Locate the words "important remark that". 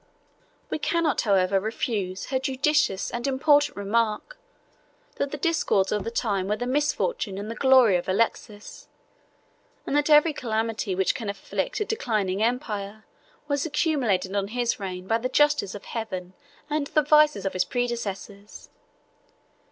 3.27-5.29